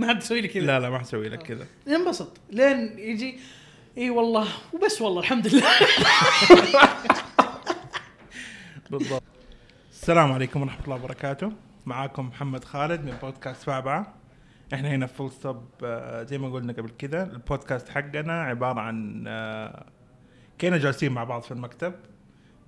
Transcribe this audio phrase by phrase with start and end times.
[0.00, 0.66] ما حد يسوي لي كذا.
[0.66, 1.66] لا لا ما حسوي لك كذا.
[1.86, 3.38] ينبسط لين يجي
[3.98, 5.70] إي والله وبس والله الحمد لله.
[8.90, 9.22] بالضبط.
[9.90, 11.52] السلام عليكم ورحمة الله وبركاته.
[11.86, 14.14] معاكم محمد خالد من بودكاست بعبعة
[14.74, 19.86] إحنا هنا full stop آه، زي ما قلنا قبل كذا البودكاست حقنا عبارة عن آه،
[20.60, 21.94] كنا جالسين مع بعض في المكتب.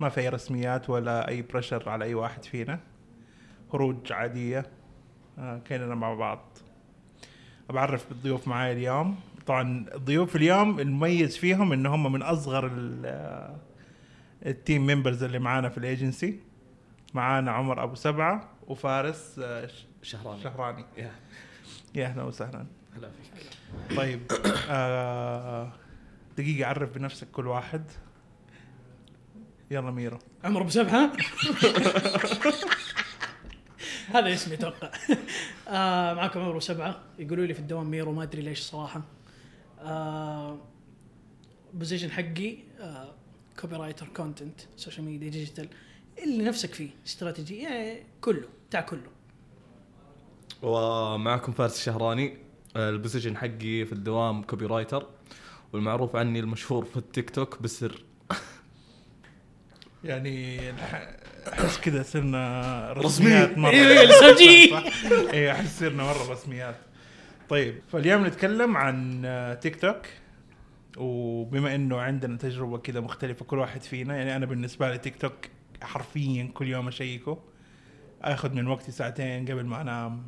[0.00, 2.80] ما في أي رسميات ولا أي pressure على أي واحد فينا.
[3.72, 4.66] خروج عادية
[5.38, 6.58] آه، كنا مع بعض.
[7.70, 9.20] بعرف بالضيوف معاي اليوم.
[9.46, 13.56] طبعا الضيوف اليوم المميز فيهم إن هم من أصغر ال-
[14.46, 16.40] ال team members اللي معانا في الايجنسي
[17.14, 19.68] معانا عمر أبو سبحة وفارس آه،
[20.02, 20.42] شهراني.
[20.42, 20.84] شهراني.
[20.96, 21.10] yeah.
[22.04, 22.66] أهلا وسهلا.
[22.96, 23.96] هلا فيك.
[23.96, 24.20] طيب
[24.70, 25.72] آه
[26.38, 27.82] دقيقة عرف بنفسك كل واحد.
[29.70, 30.18] يلا ميرو.
[30.44, 31.12] عمر أبو سبحه
[34.14, 34.90] هذا اسمي أتوقع.
[35.68, 37.00] آه معكم عمر ابو سبحة.
[37.18, 39.02] يقولوا لي في الدوام ميرو ما أدري ليش صراحة.
[39.80, 40.58] آه
[42.10, 42.56] حقي
[43.60, 45.68] copywriter content social media digital
[46.22, 49.10] اللي نفسك فيه استراتيجي يعني كله بتاع كله.
[50.62, 52.36] ومعكم فارس الشهراني.
[52.76, 55.06] آه، ال position حقي في الدوام copywriter
[55.72, 58.04] والمعروف عني المشهور في التيك توك بالسر
[60.04, 60.60] يعني
[61.52, 62.92] أحس كذا صرنا.
[62.92, 63.70] رسميات مرة.
[64.70, 64.84] صح؟
[65.32, 66.74] أيوه أحس صرنا مرة رسميات
[67.48, 69.22] طيب فاليوم نتكلم عن
[69.62, 70.02] تيك توك
[70.96, 75.34] وبما إنه عندنا تجربة كذا مختلفة كل واحد فينا يعني أنا بالنسبة لي تيك توك
[75.82, 77.38] حرفيا كل يوم أشيكه
[78.22, 80.26] آخذ من وقتي ساعتين قبل ما أنام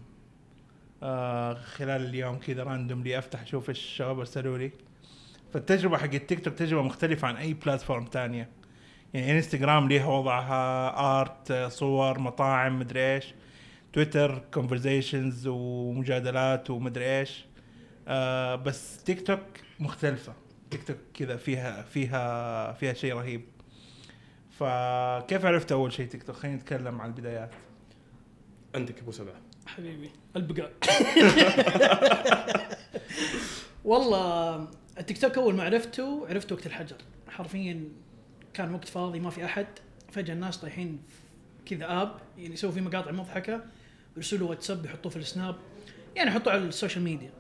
[1.02, 4.72] آه خلال اليوم كذا randomly أفتح أشوف إيش الشباب أرسلوا لي
[5.52, 8.48] فالتجربة حق التيك توك تجربة مختلفة عن أي platform تانية
[9.15, 13.34] يعني انستغرام ليها وضعها art صور مطاعم مدري إيش.
[13.93, 17.45] تويتر conversations ومجادلات ومدري إيش.
[18.09, 19.41] آه بس تيك توك
[19.81, 20.33] مختلفة.
[20.70, 23.45] تيك توك كذا فيها فيها فيها شيء رهيب.
[24.51, 27.51] فكيف عرفت أول شيء تيك توك خلينا نتكلم عن البدايات.
[28.74, 30.73] عندك أبو سبحه حبيبي البقاء
[33.85, 36.97] والله التيك توك أول ما عرفته عرفته وقت الحجر.
[37.29, 37.89] حرفيا
[38.55, 39.67] كان وقت فاضي ما في أحد.
[40.13, 41.03] فجأة الناس طايحين
[41.67, 43.65] كذا app يعني يسووا فيه مقاطع مضحكة
[44.17, 45.57] يرسلوا واتساب يحطوه في السناب
[46.17, 47.30] يعني يحطوه على ال social media.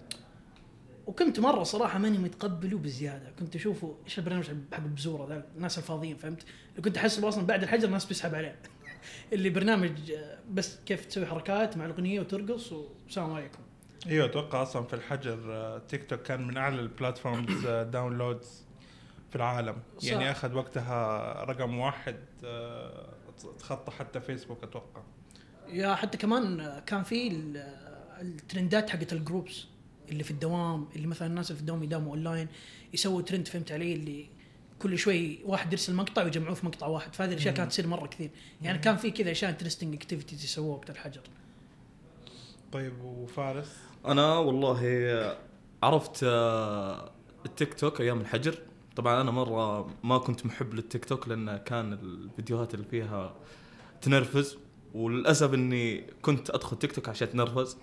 [1.06, 3.32] وكنت مرة صراحة ماني متقبله بزيادة.
[3.38, 6.42] كنت اشوفه إيش البرنامج حق بزورة ذا الناس الفاضيين فهمت؟
[6.84, 8.56] كنت احسب أصلا بعد الحجر الناس بتسحب عليه.
[9.32, 13.58] اللي برنامج آه، بس كيف تسوي حركات مع الأغنية وترقص والسلام عليكم.
[14.06, 18.64] إيوه أتوقع أصلا في الحجر آه، تيك توك كان من أعلى ال platforms آه، downloads
[19.34, 19.76] في العالم.
[19.98, 20.08] صح.
[20.12, 23.14] يعني أخذ وقتها رقم واحد آه،
[23.58, 25.02] تخطى حتى فيسبوك أتوقع.
[25.68, 27.56] yeah حتى كمان كان في ال-
[28.20, 29.66] الترندات حقت ال groups
[30.08, 32.48] اللي في الدوام اللي مثلا الناس اللي في الدوام يداوموا أونلاين
[32.92, 34.26] يسووا ترند فهمت علي؟ اللي
[34.78, 37.14] كل شوي واحد يرسل مقطع ويجمعوه في مقطع واحد.
[37.14, 37.54] فهذه الأشياء.
[37.54, 38.30] كانت تصير مرة كثير.
[38.62, 41.20] يعني كان في كذا أشياء interesting activities يسووها وقت الحجر.
[42.72, 45.36] طيب وفارس؟ أنا والله
[45.82, 47.10] عرفت آه،
[47.46, 48.58] التيك توك أيام الحجر.
[48.96, 53.34] طبعا أنا مرة ما كنت محب للتيك توك لأن كان الفيديوهات اللي فيها
[54.02, 54.56] تنرفز
[54.94, 57.76] وللأسف إني كنت أدخل تيك توك عشان اتنرفز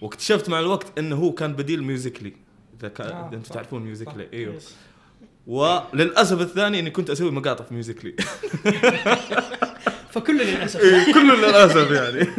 [0.00, 2.32] واكتشفت مع الوقت إنه هو كان بديل ميوزيكلي
[2.80, 3.54] إذا كان آه، أنتم.
[3.54, 4.30] تعرفون ميوزيكلي صح.
[4.32, 4.60] إيوه.
[5.46, 8.16] وللأسف الثاني إني كنت أسوي مقاطع في ميوزيكلي
[10.10, 10.80] فكل للأسف.
[10.80, 12.30] إيه، كله للأسف يعني.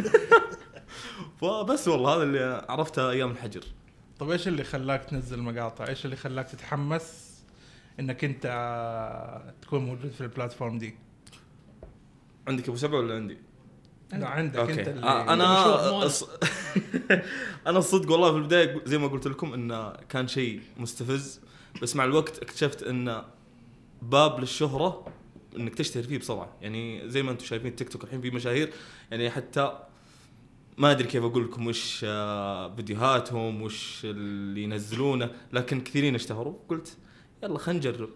[1.40, 3.64] فبس والله هذا اللي عرفته أيام الحجر.
[4.18, 7.31] طيب إيش اللي خلاك تنزل مقاطع؟ إيش اللي خلاك تتحمس
[8.02, 8.46] إنك أنت
[9.62, 10.94] تكون موجود في ال platform دي؟
[12.48, 13.38] عندك أبو سبحه ولا عندي؟
[14.12, 16.02] لا عندك أوكي أنت اللي آه أنا
[17.66, 21.40] أنا الصدق والله في البداية زي ما قلت لكم انه كان شيء مستفز
[21.82, 23.24] بس مع الوقت اكتشفت انه
[24.02, 25.06] باب للشهرة
[25.56, 28.72] إنك تشتهر فيه بسرعة يعني زي ما أنتم شايفين تيك توك الحين في مشاهير
[29.10, 29.78] يعني حتى
[30.78, 36.96] ما أدري كيف أقول لكم وش آه، فيديوهاتهم وش اللي ينزلونه لكن كثيرين اشتهروا قلت
[37.42, 38.10] يلا خلينا نجرب.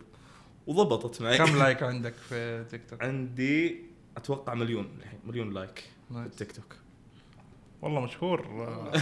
[0.66, 1.38] وضبطت معي.
[1.38, 3.82] كم like عندك في تيك توك؟ عندي
[4.16, 6.26] أتوقع مليون الحين مليون like في.
[6.26, 6.76] التيك توك
[7.82, 8.92] والله مشهور آه،.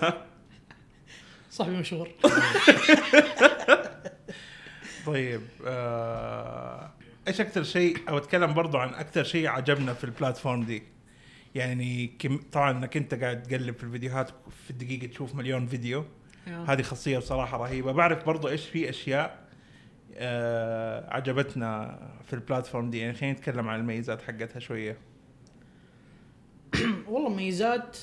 [1.50, 2.08] صاحبي مشهور.
[5.06, 6.90] طيب آه،
[7.28, 10.82] إيش أكثر شيء أو أتكلم برضو عن أكثر شيء عجبنا في ال platform دي؟
[11.54, 14.30] يعني كم طبعا إنك أنت قاعد تقلب في الفيديوهات
[14.64, 16.04] في الدقيقة تشوف مليون فيديو.
[16.46, 17.92] هذه خاصية بصراحة رهيبة.
[17.92, 19.43] بعرف برضو إيش في أشياء
[21.08, 22.98] عجبتنا في البلاتفورم دي.
[22.98, 24.98] يعني خلينا نتكلم عن الميزات حقتها شوية.
[27.08, 27.98] والله مميزات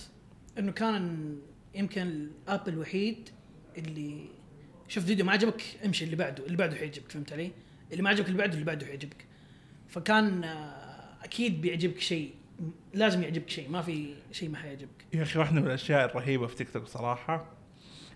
[0.59, 1.35] إنه كان
[1.75, 3.29] يمكن الأب الوحيد
[3.77, 4.25] اللي
[4.87, 7.51] شفت فيديو ما عجبك امشي اللي بعده اللي بعده حيعجبك فهمت علي؟
[7.91, 9.25] اللي ما عجبك اللي بعده اللي بعده حيعجبك.
[9.89, 12.33] فكان آه، أكيد بيعجبك شيء
[12.93, 15.05] لازم يعجبك شيء ما في شيء ما حيعجبك.
[15.13, 17.45] يا أخي واحدة من الأشياء الرهيبة في تيك توك صراحة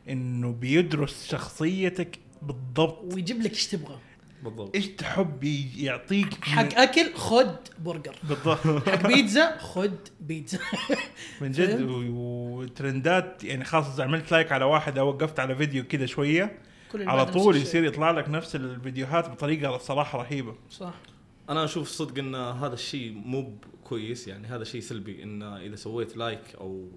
[0.10, 3.14] إنه بيدرس شخصيتك بالضبط.
[3.14, 3.98] ويجيب لك إيش تبغى.
[4.44, 4.76] بالضبط.
[4.76, 5.44] إيش تحب
[5.78, 8.16] يعطيك من- حق أكل خد برجر.
[8.24, 8.90] بالضبط.
[8.90, 10.60] حق بيتزا خد بيتزا.
[11.42, 16.06] من جد وترندات يعني خلاص إذا عملت like على واحد أو وقفت على فيديو كذا
[16.06, 16.60] شوية
[16.96, 17.56] على طول.
[17.56, 20.56] يصير يطلع لك نفس الفيديوهات بطريقة صراحة رهيبة.
[20.70, 20.94] صح.
[21.50, 26.18] أنا أشوف صدق إن هذا الشيء مو كويس يعني هذا شيء سلبي إن إذا سويت
[26.18, 26.88] like أو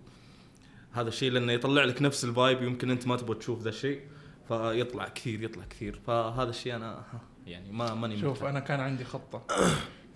[0.93, 4.01] هذا الشيء لأنه يطلع لك نفس ال vibe يمكن أنت ما تبغى تشوف ذا الشيء.
[4.49, 6.01] فيطلع كثير يطلع كثير.
[6.07, 7.05] فهذا الشيء أنا
[7.47, 8.45] يعني ما ماني شوف.
[8.45, 9.43] أنا كان عندي خطة.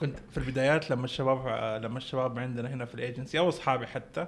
[0.01, 1.47] كنت في البدايات لما الشباب
[1.85, 4.27] لما الشباب عندنا هنا في الأيجنسي أو أصحابي حتى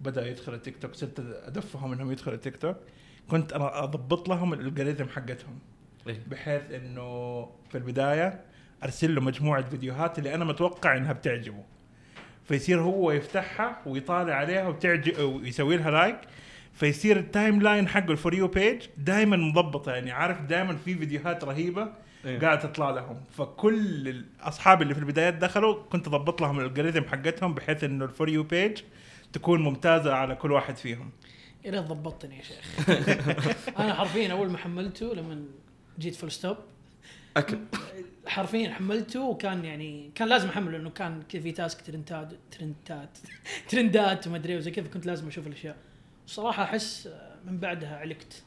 [0.00, 2.76] بدأ يدخلوا تيك توك صرت أدفهم إنهم يدخلوا تيك توك.
[3.30, 5.58] كنت أنا أضبط لهم ال algorithm حقتهم.
[6.06, 6.22] إيه.
[6.26, 8.40] بحيث إنه في البداية
[8.84, 11.64] أرسل له مجموعة فيديوهات اللي أنا متوقع إنها بتعجبه.
[12.44, 16.18] فيصير هو يفتحها ويطالع عليها وتعجب ويسوي لها like
[16.74, 19.92] فيصير ال timeline حقه ال for you page دائما مضبطة.
[19.92, 21.88] يعني عارف دائما في فيديوهات رهيبة
[22.24, 22.38] إيه.
[22.38, 23.20] قاعد تطلع لهم.
[23.38, 28.10] فكل الأصحاب اللي في البدايات دخلوا كنت أضبط لهم ال algorithm حقتهم بحيث انه ال
[28.10, 28.80] for you page
[29.32, 31.10] تكون ممتازة على كل واحد فيهم.
[31.64, 32.88] يا ريت ضبطتني يا شيخ.
[33.80, 35.44] أنا حرفيا أول ما حملته لما
[35.98, 36.56] جيت Full Stop
[37.36, 37.58] أكل.
[38.26, 43.18] حرفيا حملته وكان يعني كان لازم أحمله لأنه كان كذا في task trendات trendات
[43.68, 45.76] trendات وما أدري وزي كذا كنت لازم أشوف الأشياء.
[46.26, 47.08] صراحة أحس
[47.44, 48.42] من بعدها علقت.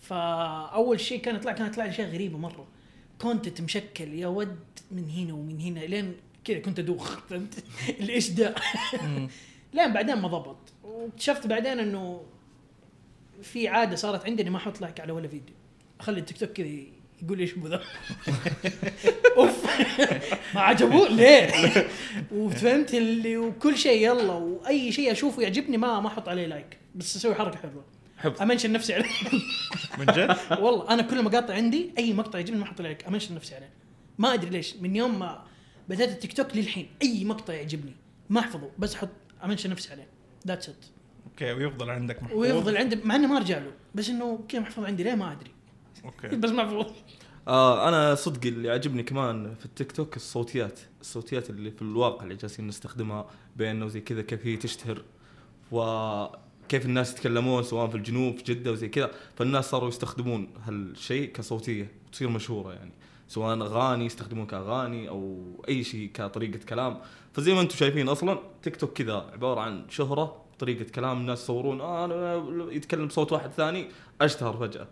[0.00, 2.66] فأول شيء كان يطلع كان يطلع لي اشياء غريبة مرة.
[3.20, 4.58] content مشكل يا ود
[4.90, 6.14] من هنا ومن هنا لين
[6.44, 7.64] كذا كنت أدوخ فهمت؟
[8.00, 8.54] إيش ده
[9.74, 10.56] لين بعدين ما ضبط.
[10.84, 12.22] واكتشفت بعدين إنه
[13.42, 15.54] في عادة صارت عندي إني ما أحط like على ولا فيديو.
[16.00, 16.66] أخلي التيك توك كذا
[17.22, 17.82] يقول لي إيش بذا؟
[19.36, 19.80] أوف.
[20.54, 21.08] ما عجبوه.
[21.08, 21.50] ليه؟
[22.32, 27.16] وفهمت اللي وكل شيء يلا وأي شيء أشوفه يعجبني ما ما أحط عليه like بس
[27.16, 27.84] أسوي حركة حلوة.
[28.18, 29.06] حفظ أ mention نفسي عليه.
[29.98, 33.34] من جد؟ والله أنا كل مقاطع عندي أي مقطع يعجبني ما أحط like أ mention
[33.34, 33.70] نفسي عليه.
[34.18, 34.76] ما أدري ليش.
[34.76, 35.44] من يوم ما
[35.88, 37.92] بدأت التيك توك للحين أي مقطع يعجبني.
[38.30, 38.70] ما أحفظه.
[38.78, 39.08] بس أحط
[39.44, 40.06] أ mention نفسي عليه.
[40.46, 40.84] that's it
[41.26, 42.38] okay ويفضل عندك محفوظ.
[42.38, 43.72] ويفضل عندي مع انه ما أرجع له.
[43.94, 45.50] بس إنه كذا محفوظ عندي ليه؟ ما أدري.
[46.04, 46.28] okay.
[46.42, 46.86] بس محفوظ
[47.48, 52.36] آه أنا صدق اللي عجبني كمان في التيك توك الصوتيات الصوتيات اللي في الواقع اللي
[52.36, 55.02] جالسين نستخدمها بيننا وزي كذا كيف هي تشتهر
[55.72, 59.10] وكيف الناس يتكلمون سواء في الجنوب في جدة وزي كذا.
[59.36, 62.92] فالناس صاروا يستخدمون هالشيء كصوتية تصير مشهورة يعني.
[63.28, 67.00] سواء أغاني يستخدمون كأغاني أو أي شيء كطريقة كلام.
[67.32, 71.80] فزي ما أنتم شايفين أصلا تيك توك كذا عبارة عن شهرة طريقة كلام الناس يصورون
[71.80, 73.88] آه أنا يتكلم بصوت واحد ثاني
[74.20, 74.88] أشتهر فجأة.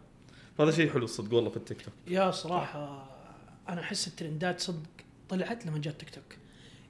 [0.58, 1.94] فهذا شيء حلو الصدق والله في التيك توك.
[2.06, 3.10] يا صراحة
[3.68, 4.88] أنا أحس الترندات صدق
[5.28, 6.24] طلعت لما جات تيك توك.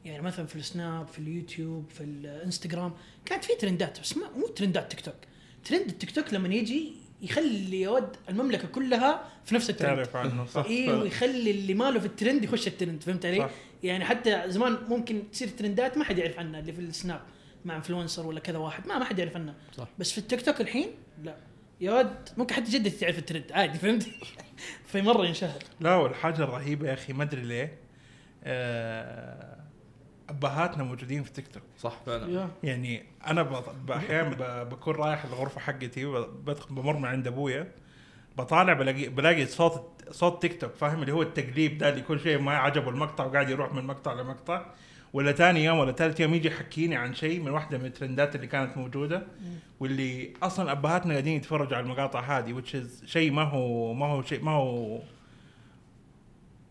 [0.05, 2.93] يعني مثلا في السناب في اليوتيوب في الإنستغرام
[3.25, 5.15] كانت في trendات بس ما مو trendات تيك توك.
[5.65, 6.93] ترند التيك توك لما يجي
[7.23, 9.97] يخلي يود المملكة كلها في نفس الترند.
[9.97, 10.65] تعرف عنه صح.
[10.65, 13.51] أيوه ويخلي اللي ماله في الترند يخش الترند فهمت علي؟ صح.
[13.83, 17.21] يعني حتى زمان ممكن تصير trendات ما حد يعرف عنها اللي في السناب
[17.65, 19.55] مع influencer ولا كذا واحد ما ما حد يعرف عنها.
[19.77, 19.89] صح.
[19.99, 20.89] بس في التيك توك الحين
[21.25, 21.37] لا.
[21.81, 24.09] يا ود ممكن حتى جدتي تعرف الترند عادي فهمت؟
[24.91, 25.63] في مرة ينشهر.
[25.81, 27.79] لا والحاجة الرهيبة يا أخي ما أدري ليه
[28.45, 29.57] آه،
[30.29, 31.63] أبهاتنا موجودين في تيك توك.
[31.79, 32.49] صح فعلا.
[32.63, 34.29] يعني أنا ب- أحيانا
[34.65, 36.05] ب- بكون رايح الغرفة حقتي
[36.45, 37.73] بدخل بمر من عند أبويا
[38.39, 42.39] بطالع بلاقي بلاقي صوت صوت تيك توك فاهم؟ اللي هو التقليب ده اللي كل شيء
[42.39, 44.67] ما عجبه المقطع وقاعد يروح من مقطع لمقطع.
[45.13, 48.47] ولا ثاني يوم ولا ثالث يوم يجي يحكيني عن شيء من واحدة من الترندات اللي
[48.47, 49.23] كانت موجودة
[49.81, 54.23] واللي أصلا أبهاتنا قاعدين يتفرجوا على المقاطع هذه which is شيء ما هو ما هو
[54.23, 54.99] شيء ما هو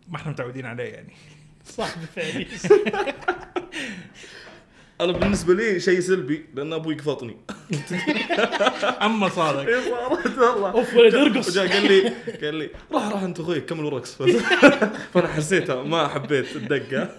[0.07, 1.13] ما إحنا متعودين عليه يعني.
[1.65, 2.45] صح بالفعل
[5.01, 7.37] أنا بالنسبة لي شيء سلبي لأن أبوي قفطني
[9.01, 9.59] اما صادق.
[9.67, 10.71] اي صارت والله.
[10.71, 12.09] أوف ولد ارقص قال لي
[12.41, 14.15] قال لي روح روح أنت أخوي كملوا رقص
[15.13, 17.09] فأنا حسيتها ما حبيت الدقة.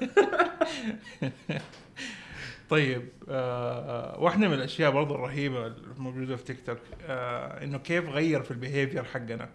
[2.68, 8.42] طيب آه واحدة من الأشياء برضو الرهيبة الموجودة في تيك توك آه إنه كيف غير
[8.42, 9.48] في ال behavior حقنا؟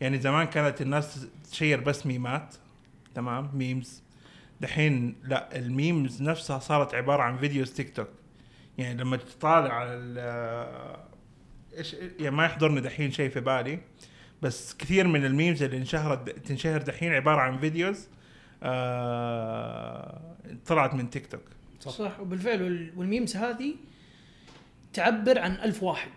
[0.00, 2.54] يعني زمان كانت الناس ت share بس memeات
[3.14, 4.02] تمام memes
[4.60, 8.08] دحين لا ال memes نفسها صارت عبارة عن videos تيك توك.
[8.78, 11.04] يعني لما تطالع على آه،
[11.78, 13.78] إيش يعني ما يحضرني دحين شيء في بالي
[14.42, 18.08] بس كثير من ال memes اللي انشهرت تنشهر دحين عبارة عن videos
[18.62, 20.20] آه
[20.66, 21.40] طلعت من تيك توك.
[21.80, 22.20] صح, صح.
[22.20, 23.74] وبالفعل وال- وال memes هذه
[24.92, 26.10] تعبر عن ألف واحد.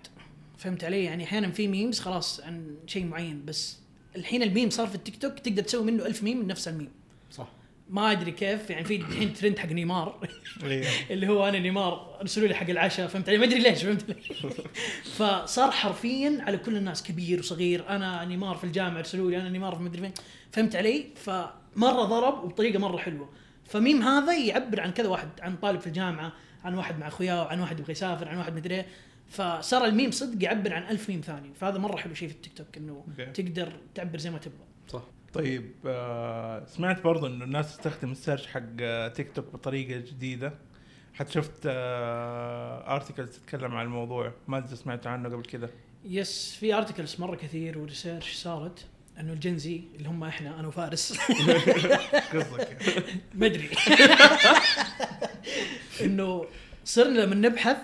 [0.57, 3.79] فهمت علي؟ يعني أحيانا في memes خلاص عن شيء معين بس
[4.15, 6.89] الحين الميم صار في التيك توك تقدر تسوي منه ألف ميم من نفس الميم.
[7.31, 7.47] صح.
[7.89, 10.27] ما أدري كيف يعني في الحين ترند حق نيمار.
[10.63, 10.85] إيه.
[11.13, 14.21] اللي هو أنا نيمار ارسلوا لي حق العشاء فهمت علي؟ ما أدري ليش فهمت علي
[15.17, 19.75] فصار حرفيا على كل الناس كبير وصغير أنا نيمار في الجامعة ارسلوا لي أنا نيمار
[19.75, 20.11] في مدري فين.
[20.51, 23.29] فهمت علي؟ فمرة ضرب وبطريقه مرة حلوة.
[23.65, 27.59] فميم هذا يعبر عن كذا واحد عن طالب في الجامعة عن واحد مع اخوياه عن
[27.59, 28.85] واحد يبغى يسافر عن واحد مدري إيه.
[29.29, 32.77] فصار الميم صدق يعبر عن ألف ميم ثاني فهذا مرة حلو شيء في التيك توك
[32.77, 33.03] إنه.
[33.33, 34.65] تقدر تعبر زي ما تبغى.
[34.87, 35.03] صح.
[35.37, 40.53] طيب آه سمعت برضه إنه الناس تستخدم ال search حق آه، تيك توك بطريقة جديدة.
[41.13, 45.69] حتى شفت آه articles تتكلم عن الموضوع؟ ما أدري سمعت عنه قبل كده
[46.05, 48.85] yes في articles مرة كثير و research صارت
[49.19, 51.17] إنه ال Gen Z اللي هم إحنا أنا وفارس.
[52.33, 52.77] قصدك
[53.35, 53.69] ما أدري.
[56.05, 56.45] إنه
[56.85, 57.77] صرنا لما نبحث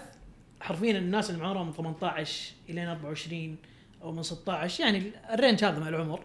[0.62, 3.56] حرفيا الناس اللي من 18 إلى 24
[4.02, 6.24] أو من 16 يعني ال range هذا مع العمر.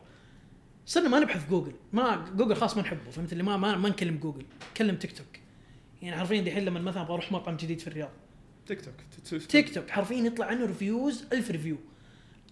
[0.88, 1.72] صرنا ما نبحث جوجل.
[1.92, 5.26] ما جوجل خلاص ما نحبه فهمت اللي ما ما, ما نكلم جوجل نكلم تيك توك.
[6.02, 8.10] يعني حرفيا دحين لما مثلا أبغى أروح مطعم جديد في الرياض.
[8.66, 8.94] تيك توك.
[9.40, 11.76] تيك توك حرفيا يطلع عنه reviews ألف review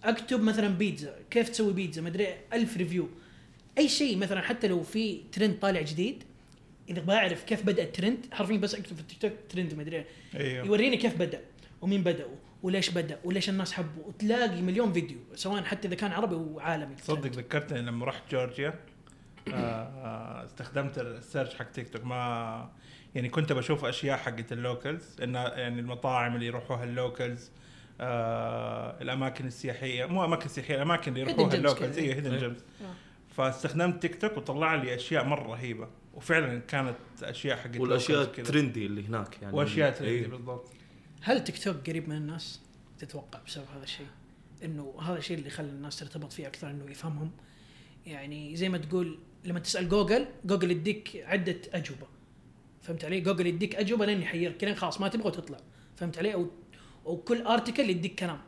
[0.03, 3.09] أكتب مثلا بيتزا كيف تسوي بيتزا؟ مدري ألف review
[3.77, 6.23] أي شيء مثلا حتى لو في ترند طالع جديد
[6.89, 10.65] إذا بعرف كيف بدأ الترند حرفيا بس أكتب في التيك توك ترند مدري أيوه.
[10.65, 11.41] يوريني كيف بدأ
[11.81, 12.35] ومين بداوا
[12.67, 17.31] وليش بدأ وليش الناس حبوا وتلاقي مليون فيديو سواء حتى إذا كان عربي وعالمي تصدق
[17.31, 18.73] ذكرتني لما رحت جورجيا
[19.47, 22.69] آه، آه استخدمت ال search حق تيك توك ما
[23.15, 27.51] يعني كنت بشوف أشياء حقت ال locals إن يعني المطاعم اللي يروحوها ال locals
[28.01, 31.97] آه الأماكن السياحية مو أماكن سياحية الأماكن اللي يروحوها ال locals.
[31.97, 32.37] أيوه hidden.
[32.37, 32.63] gems.
[33.37, 38.21] فاستخدمت تيك توك وطلع لي أشياء مرة رهيبة وفعلا كانت أشياء حقت والأشياء.
[38.21, 39.93] ال trendy اللي هناك يعني وأشياء إيه.
[39.93, 40.77] trendy بالضبط
[41.21, 42.61] هل تيك توك قريب من الناس؟
[42.99, 44.07] تتوقع بسبب هذا الشيء؟
[44.63, 47.31] إنه هذا الشيء اللي خلى الناس ترتبط فيه أكثر إنه يفهمهم.
[48.05, 52.07] يعني زي ما تقول لما تسأل جوجل جوجل يديك عدة أجوبة.
[52.81, 55.57] فهمت علي؟ جوجل يديك أجوبة لين يحيرك لين خلاص ما تبغى وتطلع
[55.95, 56.49] فهمت علي؟ أو
[57.05, 58.39] أو كل article يديك كلام.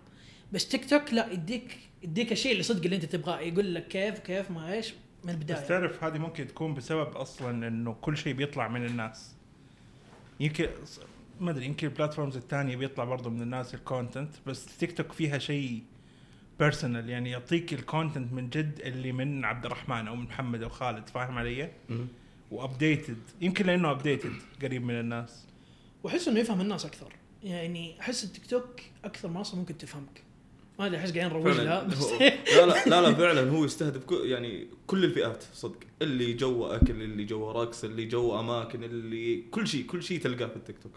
[0.52, 3.40] بس تيك توك لا يديك يديك الشيء اللي صدق اللي أنت تبغاه.
[3.40, 7.68] يقول لك كيف كيف ما إيش من بس البدايه تعرف هذه ممكن تكون بسبب أصلا
[7.68, 9.36] إنه كل شيء بيطلع من الناس.
[10.40, 10.70] يمكن
[11.40, 15.12] ما أدري يمكن ال platforms الثانية بيطلع برضه من الناس ال content بس تيك توك
[15.12, 15.84] فيها شيء
[16.60, 20.70] personal يعني يعطيك ال content من جد اللي من عبد الرحمن أو من محمد أو
[20.70, 21.72] خالد فاهم علي؟
[22.52, 25.46] و updated يمكن لأنه updated قريب من الناس.
[26.04, 27.14] وأحس إنه يفهم الناس أكثر.
[27.44, 30.24] يعني أحس التيك توك أكثر منصة ممكن تفهمك.
[30.80, 31.88] ما أدري أحس قاعدين نروج لها
[32.56, 35.80] لا لا لا لا فعلا هو يستهدف كل يعني كل الفئات صدق.
[36.02, 40.48] اللي جو اكل اللي جو رقص اللي جو أماكن اللي كل شيء كل شيء تلقاه
[40.48, 40.94] في التيك توك.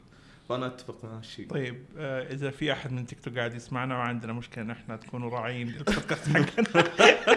[0.49, 4.33] فانا اتفق مع هالشيء طيب آه إذا في أحد من تيك توك قاعد يسمعنا وعندنا
[4.33, 6.85] مشكلة نحن تكونوا راعيين للبودكاست حقنا.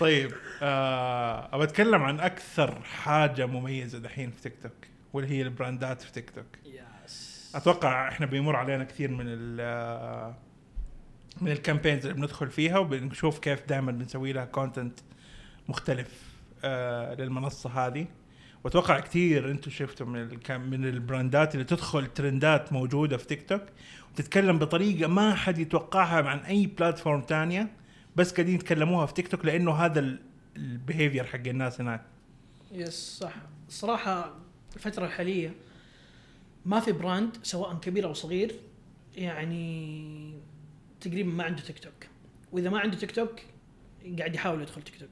[0.00, 0.32] طيب
[0.62, 4.72] آه ابى أتكلم عن أكثر حاجة مميزة دحين في تيك توك
[5.12, 6.46] واللي هي البراندات في تيك توك.
[7.04, 10.34] yes أتوقع إحنا بيمر علينا كثير من ال آه،
[11.40, 14.98] من ال campaigns اللي بندخل فيها وبنشوف كيف دائما بنسوي لها content
[15.68, 16.22] مختلف
[16.64, 18.06] آه للمنصة هذه.
[18.64, 20.38] واتوقع كثير أنتم شفتوا من
[20.70, 23.62] من البراندات اللي تدخل ترندات موجودة في تيك توك
[24.12, 27.72] وتتكلم بطريقة ما حد يتوقعها عن أي platform تانية
[28.16, 30.18] بس قاعدين يتكلموها في تيك توك لأنه هذا
[30.56, 32.02] ال behavior حق الناس هناك.
[32.72, 33.34] yes صح.
[33.68, 34.34] الصراحه
[34.76, 35.54] الفترة الحالية
[36.66, 38.54] ما في براند سواء كبير أو صغير
[39.16, 40.32] يعني
[41.00, 42.06] تقريبا ما عنده تيك توك
[42.52, 43.40] وإذا ما عنده تيك توك
[44.18, 45.10] قاعد يحاول يدخل تيك توك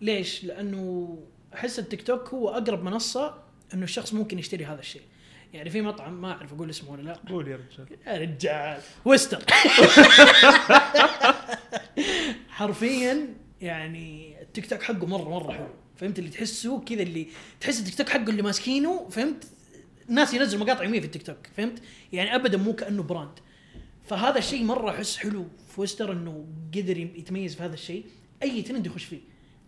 [0.00, 1.18] ليش؟ لأنه
[1.56, 3.42] أحس التيك توك هو أقرب منصة
[3.74, 5.02] إنه الشخص ممكن يشتري هذا الشيء.
[5.52, 7.20] يعني في مطعم ما أعرف أقول اسمه ولا لا.
[7.28, 7.98] قول يا رجال.
[8.06, 8.82] يا رجال.
[9.04, 9.44] ويستر.
[12.48, 15.68] حرفيا يعني التيك توك حقه مرة مرة حلو.
[15.96, 17.26] فهمت اللي تحسه كذا اللي
[17.60, 19.44] تحس التيك توك حقه اللي ماسكينه فهمت؟
[20.08, 21.82] الناس ينزلوا مقاطع يوميه في التيك توك فهمت؟
[22.12, 23.38] يعني ابدا مو كأنه براند.
[24.04, 28.04] فهذا الشيء مرة أحس حلو في ويستر إنه قدر يتميز في هذا الشيء.
[28.42, 29.20] أي ترند يخش فيه.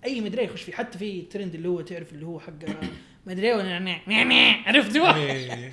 [0.05, 2.53] أي مدري يخش فيه حتى في ترند اللي هو تعرف اللي هو حق
[3.27, 3.99] مدري ولا
[4.67, 5.73] عرفت إيه.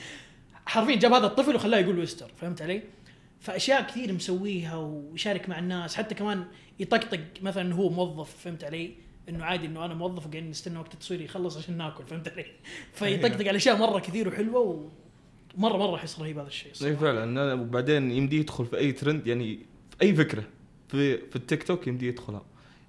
[0.66, 2.82] حرفيا جاب هذا الطفل وخلاه يقول ويستر فهمت علي؟
[3.40, 6.46] فأشياء كثير مسويها ويشارك مع الناس حتى كمان
[6.80, 8.92] يطقطق مثلا هو موظف فهمت علي؟
[9.30, 12.46] إنه عادي إنه أنا موظف وقاعدين نستنى وقت التصوير يخلص عشان ناكل فهمت علي؟
[12.94, 14.90] فيطقطق على أشياء مرة كثير وحلوة
[15.58, 16.96] ومره مرة احس رهيب هذا الشيء اي.
[16.96, 20.44] فعلا وبعدين يمدي يدخل في أي ترند يعني في أي فكرة
[20.88, 22.46] في في التيك توك يمدي يدخلها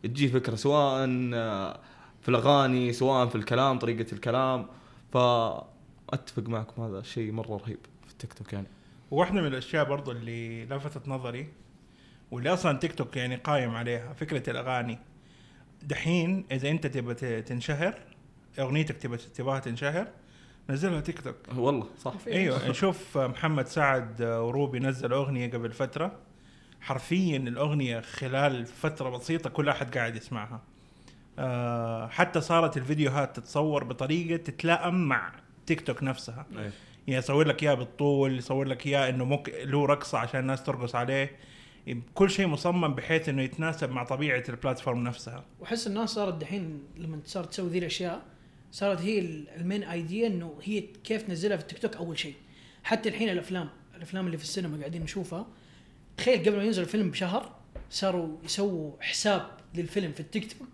[0.07, 1.81] تجي فكرة سواء آه،
[2.23, 4.67] في الأغاني سواء في الكلام طريقة الكلام.
[5.13, 8.67] فأتفق معكم هذا شيء مرة رهيب في التيك توك يعني.
[9.11, 11.49] وواحده من الأشياء برضو اللي لفتت نظري
[12.31, 14.99] واللي أصلا تيك توك يعني قايم عليها فكرة الأغاني.
[15.83, 17.95] دحين إذا أنت تبى تنشهر
[18.59, 20.07] أغنيتك تبى تبغاها تنشهر
[20.71, 21.37] نزلها تيك توك.
[21.57, 22.15] والله صح.
[22.27, 26.19] أيوه نشوف محمد سعد وروبي نزل أغنية قبل فترة.
[26.87, 30.62] حرفيا الأغنية خلال فترة بسيطة كل أحد قاعد يسمعها.
[31.38, 35.33] آه حتى صارت الفيديوهات تتصور بطريقة تتلائم مع
[35.66, 36.47] تيك توك نفسها.
[36.52, 36.71] إيه.
[37.07, 40.95] يعني يصور لك اياه بالطول يصور لك اياه إنه ممكن له رقصه عشان الناس ترقص
[40.95, 41.31] عليه.
[42.14, 45.45] كل شيء مصمم بحيث إنه يتناسب مع طبيعة ال platform نفسها.
[45.61, 48.23] وأحس الناس صارت دحين لما صارت تسوي ذي الأشياء
[48.73, 52.35] صارت هي ال- ال main idea إنه هي كيف تنزلها في التيك توك أول شيء.
[52.85, 55.47] حتى الحين الأفلام الأفلام اللي في السينما قاعدين نشوفها
[56.16, 57.56] تخيل قبل ما ينزل الفيلم بشهر
[57.90, 60.68] صاروا يسووا حساب للفيلم في التيك توك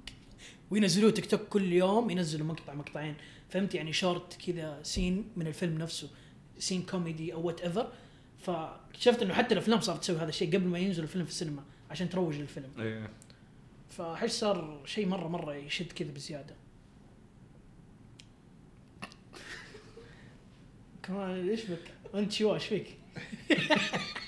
[0.71, 3.15] وينزلوه تيك توك كل يوم ينزلوا مقطع مقطعين
[3.51, 6.11] فهمت يعني شورت كذا scene من الفيلم نفسه
[6.59, 7.93] scene كوميدي أو whatever
[8.39, 12.09] فاكتشفت إنه حتى الأفلام صارت تسوي هذا الشيء قبل ما ينزل الفيلم في السينما عشان
[12.09, 13.11] تروج للفيلم إيه.
[13.91, 16.55] فأحس صار شيء مرة مرة يشد كذا بزيادة
[21.03, 22.99] كمان إيش بك؟ أنت شو إيش فيك؟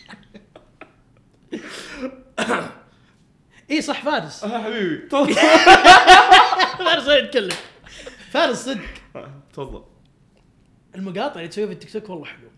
[3.70, 4.44] اي صح فارس.
[4.44, 5.08] آه حبيبي.
[6.78, 7.56] فارس وين يتكلم
[8.30, 8.80] فارس صدق.
[9.52, 9.84] تفضل.
[10.94, 12.48] المقاطع اللي تسويها في التيك توك والله حلو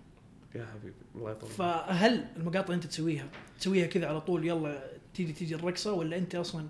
[0.55, 3.29] يا حبيبي الله يطول فهل المقاطع اللي انت تسويها
[3.61, 6.67] تسويها كذا على طول يلا تيجي تيجي الرقصة ولا انت أصلا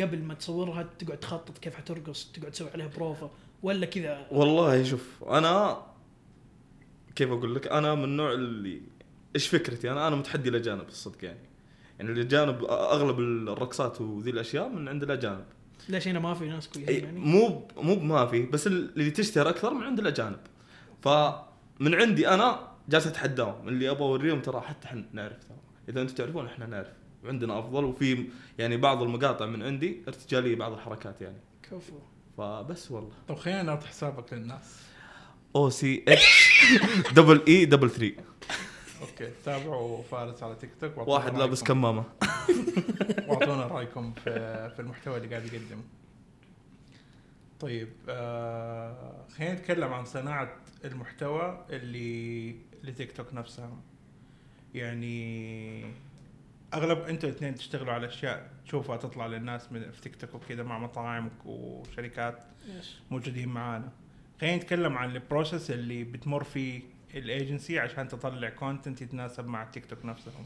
[0.00, 3.30] قبل ما تصورها تقعد تخطط كيف حترقص تقعد تسوي عليها بروفا
[3.62, 5.82] ولا كذا؟ والله شوف أنا
[7.16, 8.82] كيف أقول لك أنا من النوع اللي
[9.36, 11.47] إيش فكرتي؟ أنا أنا متحدي الاجانب الصدق يعني.
[11.98, 15.44] يعني الاجانب أغلب الرقصات وذي الأشياء من عند الأجانب.
[15.88, 19.74] ليش هنا ما في ناس كويسين يعني؟ مو مو ما في بس اللي تشتهر أكثر
[19.74, 20.38] من عند الأجانب.
[21.02, 25.58] فمن عندي أنا جالس أتحداهم اللي أبغى أوريهم ترى حتى إحنا نعرف ترى.
[25.88, 26.92] إذا أنتم تعرفون إحنا نعرف.
[27.24, 28.24] وعندنا أفضل وفي
[28.58, 31.40] يعني بعض المقاطع من عندي ارتجالية بعض الحركات يعني.
[31.62, 31.98] كفو.
[32.38, 33.12] فبس والله.
[33.28, 34.82] طب خلينا نعطي حسابك للناس.
[35.56, 36.62] أو سي إتش
[37.16, 38.12] دبل إي دبل 3
[39.00, 42.04] أوكي تابعوا فارس على تيك توك واحد لابس كمامة.
[43.28, 45.82] وأعطونا رأيكم في في المحتوى اللي قاعد يقدمه
[47.60, 53.70] طيب آه خلينا نتكلم عن صناعة المحتوى اللي لتيك توك نفسها.
[54.74, 55.84] يعني
[56.74, 60.78] أغلب أنتوا الاثنين تشتغلوا على أشياء تشوفها تطلع للناس من في تيك توك وكذا مع
[60.78, 62.38] مطاعم وشركات
[63.10, 63.92] موجودين معانا.
[64.40, 66.82] خلينا نتكلم عن ال process اللي بتمر فيه
[67.14, 70.44] الايجنسي عشان تطلع content يتناسب مع التيك توك نفسهم.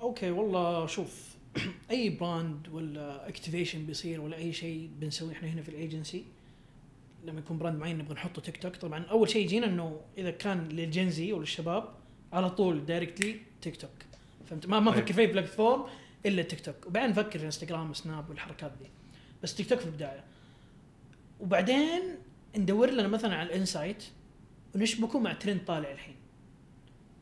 [0.00, 1.36] okay والله شوف
[1.90, 6.24] أي براند ولا activation بيصير ولا أي شيء بنسويه إحنا هنا في الايجنسي
[7.24, 10.68] لما يكون براند معين نبغى نحطه تيك توك طبعا أول شيء يجينا إنه إذا كان
[10.68, 11.88] لل Gen Z وللشباب
[12.32, 13.90] على طول directly تيك توك
[14.46, 15.02] فهمت؟ ما ما أيوة.
[15.02, 15.84] نفكر في أي platform
[16.26, 18.90] إلا تيك توك وبعدين نفكر في انستغرام وسناب والحركات دي.
[19.42, 20.24] بس تيك توك في البداية.
[21.40, 22.02] وبعدين
[22.56, 24.04] ندور لنا مثلا على ال insight
[24.78, 26.14] ونشبكه مع ترند طالع الحين؟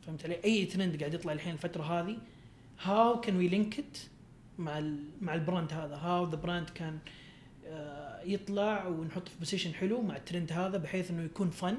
[0.05, 2.17] فهمت علي؟ أي ترند قاعد يطلع الحين الفترة هذه
[2.81, 3.97] how can we link it
[4.57, 6.99] مع ال مع البراند هذا؟ how the brand can
[8.23, 11.77] يطلع ونحطه في position حلو مع الترند هذا بحيث إنه يكون fun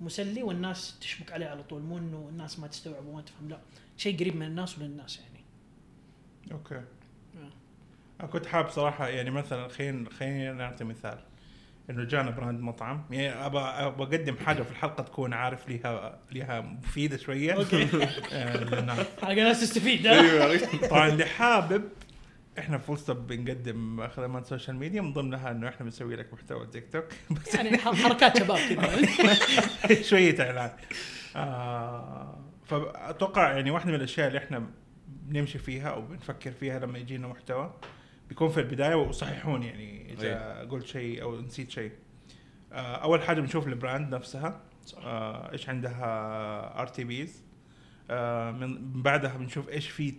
[0.00, 1.82] مسلي والناس تشبك عليه على طول.
[1.82, 3.58] مو إنه الناس ما تستوعب وما تفهم لا.
[3.96, 5.44] شيء قريب من الناس وللناس يعني.
[6.52, 6.74] okay.
[6.74, 6.82] آه.
[8.20, 11.18] أنا كنت حاب صراحة يعني مثلا خلينا خلينا نعطي مثال.
[11.90, 13.04] إنه جانا براند مطعم.
[13.10, 17.52] يعني ابى أقدم حاجة في الحلقة تكون عارف ليها ليها مفيدة شوية.
[17.52, 17.82] okay.
[18.32, 21.82] آه، حق الناس تستفيد ها؟ طبعا اللي حابب
[22.58, 26.92] إحنا Full Stop بنقدم خدمات social media من ضمنها إنه إحنا بنسوي لك محتوى تيك
[26.92, 30.02] توك بس يعني حركات شباب كذا.
[30.10, 30.70] شوية إعلان.
[31.36, 34.66] آه فأتوقع يعني واحدة من الأشياء اللي إحنا
[35.06, 37.74] بنمشي فيها أو بنفكر فيها لما يجينا محتوى
[38.30, 40.68] بيكون في البداية وصححوني يعني إذا أيه.
[40.68, 41.92] قلت شيء أو نسيت شيء.
[42.72, 44.60] آه أول حاجة بنشوف ال brand نفسها.
[44.86, 44.98] صح.
[45.04, 47.44] آه إيش عندها RTBs
[48.60, 50.14] من بعدها بنشوف إيش في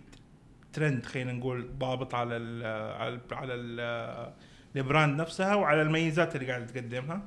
[0.72, 2.64] ترند خلينا نقول ضابط على ال
[2.96, 4.32] على ال على ال
[4.76, 7.22] ال brand نفسها وعلى الميزات اللي قاعدة تقدمها.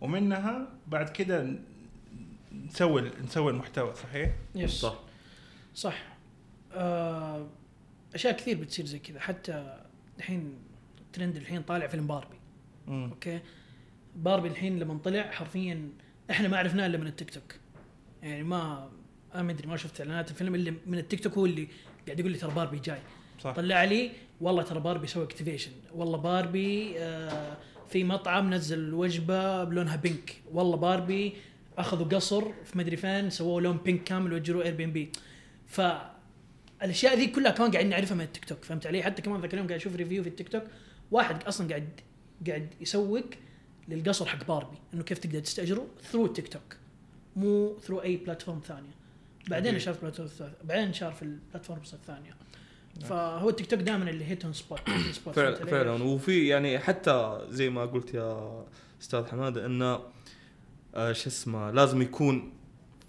[0.00, 1.54] ومنها بعد كده
[2.52, 4.98] نسوي نسوي المحتوى صحيح؟ yes صح.
[5.74, 6.02] صح.
[6.72, 7.46] آه
[8.14, 9.20] أشياء كثير بتصير زي كذا.
[9.20, 9.84] حتى
[10.18, 10.54] الحين
[11.12, 12.36] ترند الحين طالع فيلم باربي.
[12.86, 13.08] مم.
[13.10, 13.40] أوكي؟
[14.16, 15.88] باربي الحين لما طلع حرفيا
[16.30, 17.54] إحنا ما عرفناه إلا من التيك توك.
[18.22, 18.90] يعني ما
[19.34, 21.68] أنا ما أدري ما شفت إعلانات الفيلم إلا من التيك توك هو اللي
[22.06, 22.98] قاعد يقول لي ترى باربي جاي.
[23.40, 23.52] صح.
[23.52, 27.56] طلع لي والله ترى باربي سوى activation والله باربي آه
[27.88, 31.34] في مطعم نزل وجبة بلونها pink والله باربي
[31.78, 35.12] أخذوا قصر في مدري فين سووا لون pink كامل وجروه اير بي ام بي
[36.80, 39.66] فالاشياء ذي كلها كمان قاعدين نعرفها من التيك توك فهمت علي؟ حتى كمان ذاك اليوم
[39.66, 40.62] قاعد أشوف review في التيك توك
[41.10, 41.88] واحد أصلا قاعد
[42.46, 43.24] قاعد يسوق
[43.88, 46.76] للقصر حق باربي إنه كيف تقدر تستأجره through التيك توك
[47.36, 48.90] مو through أي platform ثانية.
[49.48, 52.34] بعدين في platform الث- بعدين نشر في ال platforms الثانية.
[53.04, 54.80] فهو التيك توك دائما اللي hit on spot
[55.32, 55.92] فعلا فعلا.
[56.04, 58.64] وفي يعني حتى زي ما قلت يا
[59.02, 60.00] أستاذ حماده إنه
[60.94, 62.52] آه، شو اسمه لازم يكون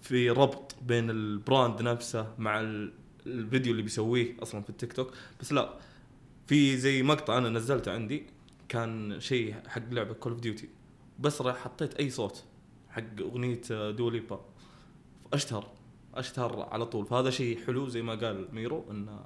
[0.02, 2.60] في ربط بين ال brand نفسه مع
[3.26, 5.14] الفيديو اللي بيسويه أصلا في التيك توك.
[5.40, 5.74] بس لا
[6.46, 8.26] في زي مقطع أنا نزلته عندي
[8.68, 10.68] كان شيء حق لعبة Call of Duty
[11.18, 12.44] بس راح حطيت أي صوت
[12.90, 14.40] حق أغنية آه، Dua Lipa
[15.32, 15.66] أشتهر
[16.14, 17.06] أشتهر على طول.
[17.06, 19.20] فهذا شيء حلو زي ما قال ميرو انه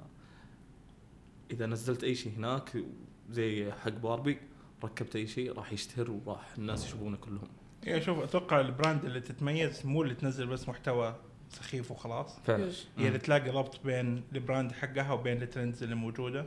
[1.51, 2.83] إذا نزلت أي شيء هناك
[3.29, 4.37] زي حق باربي
[4.83, 7.47] ركبت أي شيء راح يشتهر وراح الناس يشوفونه كلهم.
[7.87, 11.15] يا شوف أتوقع ال brand اللي تتميز مو اللي تنزل بس محتوى
[11.49, 12.39] سخيف وخلاص.
[12.45, 12.71] فعلا.
[12.97, 16.45] هي اللي تلاقي ربط بين ال brand حقها وبين ال trends اللي موجودة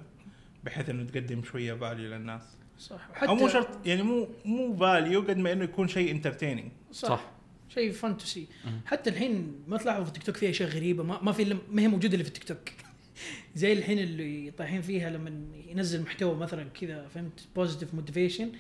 [0.64, 2.42] بحيث إنه تقدم شوية value للناس.
[2.78, 3.08] صح.
[3.22, 7.30] أو مو شرط يعني مو مو value قد ما إنه يكون شيء entertaining صح, صح.
[7.68, 8.46] شيء fun to see.
[8.86, 11.88] حتى الحين ما تلاحظوا في التيك توك في أشياء غريبة ما, ما في ما هي
[11.88, 12.58] موجودة اللي في التيك توك
[13.56, 15.32] زي الحين اللي طايحين فيها لما
[15.68, 18.52] ينزل محتوى مثلا كذا فهمت؟ positive motivation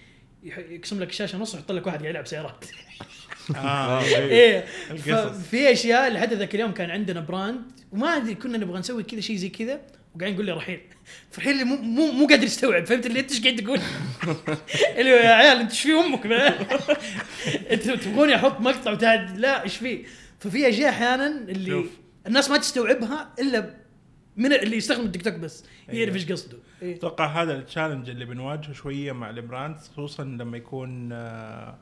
[0.42, 2.64] يقسم لك الشاشه نص ويحط لك واحد قاعد يلعب سيارات.
[3.56, 4.64] آه إيه.
[4.90, 5.38] القصص.
[5.38, 9.36] ففي أشياء لحد ذاك اليوم كان عندنا brand وما أدري كنا نبغى نسوي كذا شيء
[9.36, 9.80] زي كذا
[10.14, 10.80] وقاعدين نقول له رحيل.
[11.30, 13.80] فالحين اللي مو مو, مو قادر يستوعب فهمت اللي أنت إيش قاعد تقول؟
[14.98, 16.26] اللي يا عيال أنت إيش في أمك؟
[17.70, 20.04] أنتوا تبغوني أحط مقطع وتعد لا إيش في؟
[20.40, 21.84] ففي أشياء أحيانا اللي.
[22.26, 23.74] الناس ما تستوعبها إلا
[24.38, 26.00] من اللي يستخدم التيك توك بس أيوة.
[26.00, 26.58] يعرف إيش قصده.
[26.82, 26.96] إيه.
[26.96, 31.78] أتوقع هذا ال challenge اللي بنواجهه شوية مع ال brands خصوصا لما يكون آه،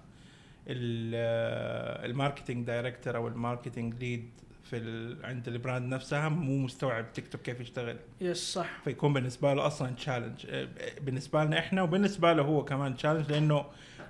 [0.69, 4.31] آه، ال marketing director أو ال marketing lead
[4.65, 5.27] في ال...
[5.27, 7.97] عند ال brand نفسها مو مستوعب تيك توك كيف يشتغل.
[8.21, 8.81] yes صح.
[8.85, 10.67] فيكون بالنسبة له أصلا challenge
[11.01, 13.65] بالنسبة لنا إحنا وبالنسبة له هو كمان challenge لأنه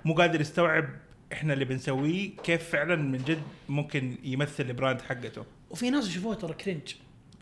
[0.05, 0.89] مو قادر يستوعب
[1.33, 5.45] إحنا اللي بنسويه كيف فعلا من جد ممكن يمثل ال brand حقته.
[5.69, 6.93] وفي ناس يشوفوها ترى cringe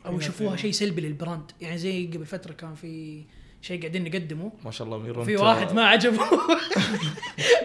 [0.06, 0.56] أو يشوفوها.
[0.56, 1.52] شيء سلبي لل brand.
[1.62, 3.24] يعني زي قبل فترة كان في
[3.62, 4.52] شيء قاعدين نقدمه.
[4.66, 6.18] ما شاء الله ميرو في واحد ما عجبه.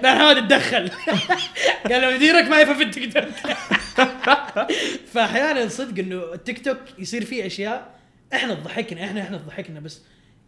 [0.02, 0.90] بعد حماد اتدخل
[1.90, 3.24] قال له مديرك ما يفهم في التيك توك.
[5.12, 7.94] فأحيانا صدق إنه التيك توك يصير فيه أشياء
[8.34, 10.00] إحنا تضحكنا إحنا إحنا تضحكنا بس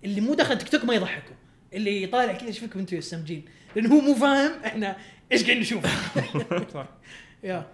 [0.05, 1.35] اللي مو داخل تيك توك ما يضحكوا.
[1.73, 3.45] اللي يطالع كذا إيش فيكم أنتم يا السمجين
[3.77, 4.97] لأنه هو مو فاهم إحنا
[5.33, 5.87] إيش قاعدين نشوف.
[6.75, 6.89] صح.
[7.45, 7.67] yeah.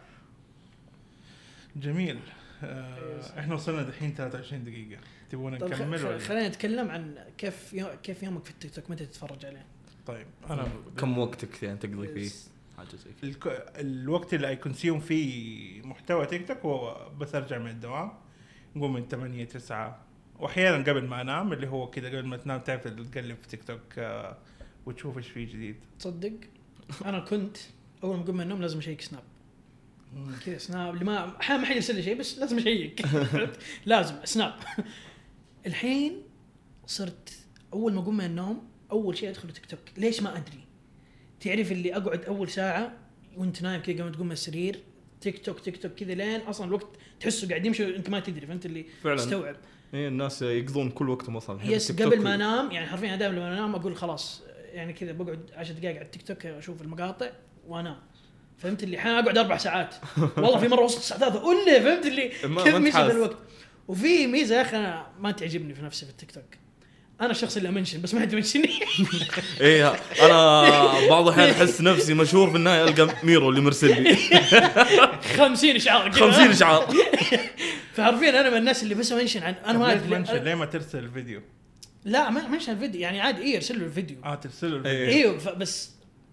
[1.76, 2.18] جميل.
[2.64, 5.00] آه إحنا وصلنا دحين 23 دقيقة.
[5.30, 9.06] تبغون طيب نكمل ولا؟ خلينا نتكلم عن كيف يو- كيف يومك في التيك توك؟ متى
[9.06, 9.66] تتفرج عليه؟
[10.06, 10.68] طيب أنا
[10.98, 12.30] كم وقتك يعني تقضي فيه؟
[12.78, 13.72] حاجة زي كذا الك...
[13.80, 18.12] الوقت اللي I consume فيه محتوى تيك توك هو بس أرجع من الدوام
[18.76, 19.98] نقوم من 8 9
[20.38, 23.80] وأحيانا قبل ما أنام اللي هو كذا قبل ما تنام تعرف تقلب في تيك توك
[23.98, 24.36] آه
[24.86, 25.76] وتشوف إيش فيه جديد.
[25.98, 26.32] تصدق؟
[27.04, 27.56] أنا كنت
[28.04, 29.22] أول ما اقوم من النوم لازم أشيك سناب.
[30.46, 33.02] كذا سناب اللي ما أحيانا ما حد يرسل لي شيء بس لازم أشيك؟
[33.86, 34.54] لازم سناب
[35.66, 36.22] الحين
[36.86, 37.32] صرت
[37.72, 39.80] أول ما أقوم من النوم أول شيء أدخل تيك توك.
[39.96, 40.64] ليش ما أدري؟
[41.40, 42.92] تعرف اللي أقعد أول ساعة
[43.36, 44.80] وأنت نايم كذا قبل تقوم من السرير؟
[45.20, 46.86] تيك توك تيك توك كذا لين أصلا الوقت
[47.20, 49.16] تحسه قاعد يمشي وأنت ما تدري فهمت اللي فعلا.
[49.16, 49.56] تستوعب
[49.94, 51.56] إيه الناس يقضون كل وقتهم أصلا.
[51.56, 54.42] الحين yes قبل ما أنام يعني حرفيا دائما لما أنام أقول خلاص
[54.72, 57.30] يعني كذا بقعد 10 دقائق على التيك توك أشوف المقاطع
[57.66, 57.96] وأنام.
[58.58, 59.94] فهمت اللي أحيانا أقعد أربع ساعات.
[60.36, 63.10] والله في مرة وصلت الساعة 3 قول لي فهمت اللي كيف حاسس.
[63.14, 63.36] الوقت؟
[63.88, 66.44] وفي ميزة يا أخي أنا ما تعجبني في نفسي في التيك توك.
[67.20, 68.70] أنا الشخص اللي أ mention بس ما حد ي mention ني.
[69.60, 69.92] إيه
[70.22, 74.16] أنا بعض الأحيان أحس نفسي مشهور في النهاية ألقى ميرو اللي مرسل لي.
[75.36, 76.30] 50 إشعار كذا.
[76.30, 76.94] 50 إشعار.
[77.94, 80.54] فحرفيا أنا من الناس اللي بس أمنشن عن أنا ما منشن أدري ليه.
[80.54, 81.40] ما ترسل الفيديو؟
[82.04, 83.00] لا ما منشن الفيديو.
[83.00, 84.16] يعني عادي إيه ارسل له الفيديو.
[84.24, 84.98] آه ترسل له الفيديو.
[84.98, 85.14] إيه.
[85.14, 85.90] أيوه ف- بس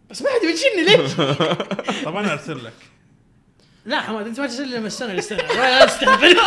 [0.09, 1.11] بس ما حد يمنشني ليش؟
[2.05, 2.73] طب أنا أرسل لك.
[3.85, 6.37] لا حماد أنت ما ترسل لي من السنة للسنه لا تستهبل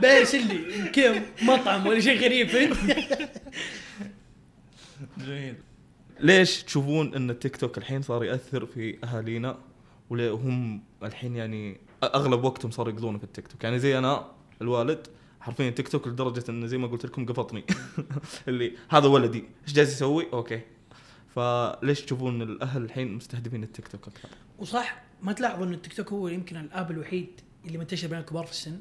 [0.00, 2.48] بيرسل لي كذا مطعم ولا شيء غريب.
[2.48, 2.98] فهمت؟
[5.26, 5.54] جميل.
[6.20, 9.58] ليش تشوفون إن التيك توك الحين صار يأثر في أهالينا؟
[10.10, 14.26] وهم الحين يعني أغلب وقتهم صاروا يقضونه في التيك توك يعني زي أنا
[14.62, 15.06] الوالد
[15.40, 17.64] حرفيا تيك توك لدرجة انه زي ما قلت لكم قفطني.
[18.48, 19.44] اللي هذا ولدي.
[19.66, 20.60] إيش جالس يسوي؟ أوكي.
[21.34, 26.28] فليش تشوفون الأهل الحين مستهدفين التيك توك أكثر؟ وصح ما تلاحظوا إن التيك توك هو
[26.28, 28.80] يمكن ال app الوحيد اللي منتشر بين الكبار في السن.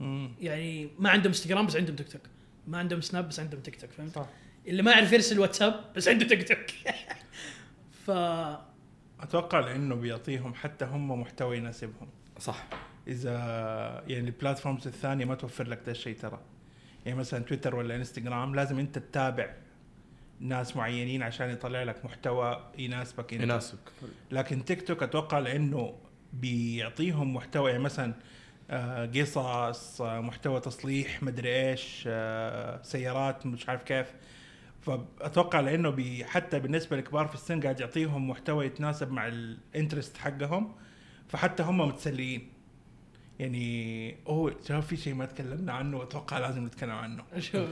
[0.00, 0.30] مم.
[0.40, 2.22] يعني ما عندهم إنستغرام بس عندهم تيك توك.
[2.66, 4.26] ما عندهم سناب بس عندهم تيك توك فهمت؟ صح.
[4.66, 6.92] اللي ما يعرف يرسل واتساب بس عنده تيك توك.
[8.06, 8.10] ف
[9.20, 12.08] أتوقع لأنه بيعطيهم حتى هم محتوى يناسبهم.
[12.38, 12.66] صح.
[13.08, 13.32] إذا
[14.06, 16.40] يعني البلاتفورمز الثانية ما توفر لك ده الشيء ترى.
[17.06, 19.54] يعني مثلا تويتر ولا انستغرام لازم أنت تتابع
[20.40, 23.42] ناس معينين عشان يطلع لك محتوى يناسبك انت.
[23.42, 23.80] يناسبك.
[24.30, 25.94] لكن تيك توك أتوقع لأنه
[26.32, 28.14] بيعطيهم محتوى يعني مثلا
[28.70, 34.06] آه، قصص آه، محتوى تصليح مدري إيش آه، سيارات مش عارف كيف.
[34.80, 40.16] فأتوقع لأنه بي حتى بالنسبة للكبار في السن قاعد يعطيهم محتوى يتناسب مع ال interest
[40.16, 40.74] حقهم.
[41.28, 42.55] فحتى هم متسليين.
[43.40, 47.24] يعني أوه شباب في شيء ما تكلمنا عنه؟ واتوقع لازم نتكلم عنه.
[47.52, 47.68] شوف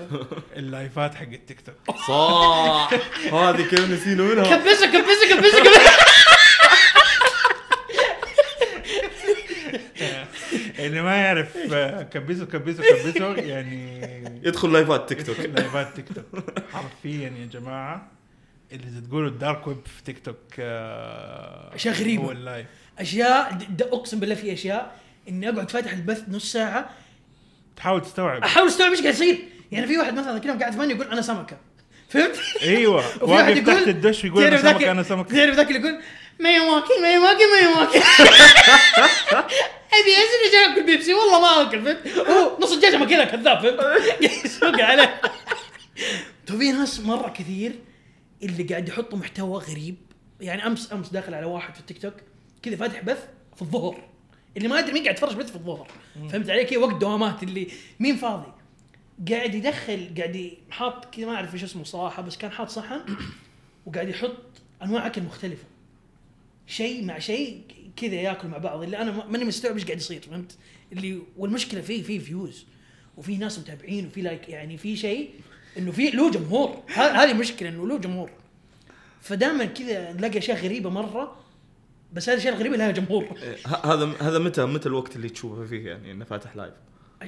[0.56, 1.96] ال live ات حق التيك توك.
[2.08, 2.90] صح.
[3.34, 4.56] هذه كيف نسينا منها.
[4.56, 5.94] كبسه كبسه كبسه كبسه
[10.78, 11.56] اللي ما يعرف
[12.12, 14.00] كبسوا كبسوا كبسوا يعني
[14.44, 15.40] يدخل لايفات تيك توك.
[15.40, 16.58] live ات تيك توك.
[16.72, 18.10] حرفيا يا جماعة
[18.72, 22.22] اللي إذا تقولوا ال dark web في تيك توك آه، أشياء غريبة.
[22.24, 22.66] هو ال live.
[22.98, 24.96] أشياء أقسم بالله في أشياء
[25.28, 26.90] إني أقعد فاتح البث نص ساعة.
[27.76, 28.44] تحاول تستوعب.
[28.44, 29.48] أحاول أستوعب إيش قاعد يصير.
[29.72, 31.56] يعني في واحد مثلا كذا قاعد ثمانية يقول أنا سمكة.
[32.08, 32.96] فهمت؟ أيوه.
[33.22, 35.78] وفي واحد واقف تحت الدش يقول أنا تعرف ذاك- سمك أنا سمك تعرف ذاك اللي
[35.80, 36.00] يقول
[36.40, 37.98] مايواكي مايواكي مايواكي
[39.94, 44.22] أبي ازل جاي أكل بيبسي؟ والله ما أكل فهمت؟ هو نص الدجاجه كذا كذاب فهمت؟
[44.44, 45.20] يسوق عليه.
[46.46, 47.72] تو في ناس مرة كثير
[48.42, 49.96] اللي قاعد يحطوا محتوى غريب.
[50.40, 52.14] يعني أمس أمس داخل على واحد في التيك توك
[52.62, 53.18] كذا فاتح بث
[53.56, 54.02] في الظهر.
[54.56, 55.88] اللي ما أدري مين قاعد يتفرج بث في الظهر.
[56.30, 57.68] فهمت علي؟ كذا وقت دوامات اللي
[58.00, 58.52] مين فاضي؟
[59.30, 63.00] قاعد يدخل قاعد حاط كذا ما أعرف إيش اسمه صراحة بس كان حاط صحن
[63.86, 64.36] وقاعد يحط
[64.82, 65.64] أنواع أكل مختلفة.
[66.66, 67.60] شيء مع شيء
[67.96, 68.82] كذا ياكل مع بعض.
[68.82, 70.56] اللي أنا ما- ماني مستوعب إيش قاعد يصير فهمت؟
[70.92, 72.64] اللي والمشكلة فيه فيه views
[73.16, 75.30] وفي ناس متابعين وفي like يعني في شيء
[75.78, 76.82] إنه في له جمهور.
[76.94, 78.30] هذه مشكلة إنه له جمهور.
[79.20, 81.36] فدائما كذا نلاقي أشياء غريبة مرة
[82.14, 83.24] بس هذه الاشياء الغريبه لها جمهور.
[83.42, 86.74] إيه، هذا هذا متى متى الوقت اللي تشوفه فيه يعني إنه فاتح live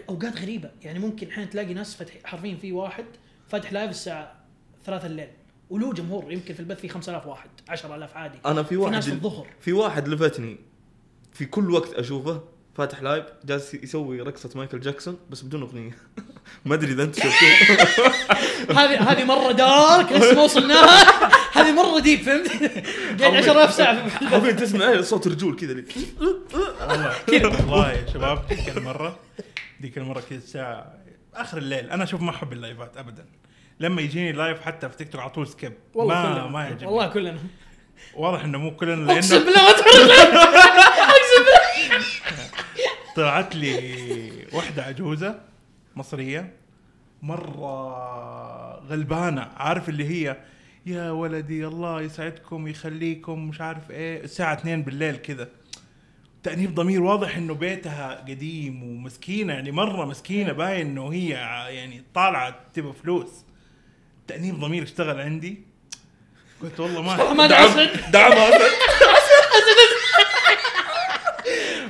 [0.09, 0.71] أوقات غريبة.
[0.83, 3.05] يعني ممكن أحيانا تلاقي ناس فتح حرفيا في واحد
[3.49, 4.35] فاتح live الساعة
[4.87, 5.29] 3 الليل
[5.71, 8.39] وله جمهور يمكن في البث في 5000 واحد 10000 عادي.
[8.47, 9.47] أنا في في واحد ناس في الظهر.
[9.61, 10.59] في واحد لفتني
[11.33, 12.43] في كل وقت أشوفه
[12.75, 15.97] فاتح live جالس يسوي رقصة مايكل جاكسون بس بدون أغنية.
[16.65, 18.11] ما أدري إذا أنت شفتوه.
[18.79, 22.49] هذه هذه مرة dark لسه ما وصلناها هذه مرة deep فهمت؟
[23.21, 24.27] قاعد 10000 ساعة في.
[24.27, 25.85] حرفيا تسمع صوت رجول كذا
[26.81, 27.15] والله
[27.45, 29.19] والله يا شباب ديك المرة
[29.81, 30.95] ديك المرة كذا الساعة
[31.35, 31.91] آخر الليل.
[31.91, 33.25] أنا أشوف ما أحب ال live ات ابدا.
[33.81, 36.47] لما يجيني live حتى في تيك توك على طول skip والله ما كلنا.
[36.47, 36.87] ما يعجبني.
[36.87, 37.39] والله كلنا.
[38.15, 42.05] واضح إنه مو كلنا أقسم لأنه بالله ما تفرج أقسم بالله.
[43.17, 45.41] طلعت لي واحدة عجوزة
[45.97, 46.53] مصرية
[47.23, 49.49] مرة غلبانة.
[49.57, 50.37] عارف اللي هي
[50.87, 54.25] يا ولدي الله يسعدكم يخليكم مش عارف إيه.
[54.25, 55.49] الساعة 2 بالليل كذا
[56.43, 61.29] تأنيب ضمير واضح إنه بيتها قديم ومسكينة يعني مرة مسكينة باين إنه هي
[61.75, 63.31] يعني طالعة تبغى فلوس.
[64.29, 65.63] تأنيب ضمير اشتغل عندي.
[66.63, 67.69] قلت والله ما ما دعم
[68.13, 68.71] دعم أسد.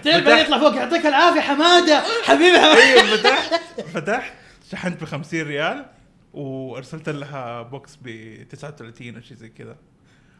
[0.04, 2.02] تعرف بعدين يطلع فوق يعطيك العافية حمادة.
[2.24, 2.82] حبيبي حمادة.
[2.82, 3.60] أيوه فتحت.
[3.94, 4.32] فتحت.
[4.70, 5.84] شحنت ب 50 ريال.
[6.36, 8.08] وارسلت لها box ب
[8.48, 9.76] 39 أو شيء زي كذا.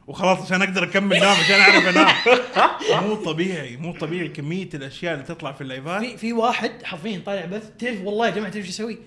[0.07, 3.09] وخلاص عشان أقدر أكمل نام عشان أعرف أنام.
[3.09, 6.83] مو طبيعي مو طبيعي كمية الأشياء اللي تطلع في ال live ات في في واحد
[6.85, 8.99] حرفيا طالع بث تعرف والله يا جماعة تعرف إيش يسوي؟